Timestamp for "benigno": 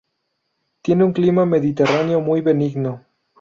2.41-3.05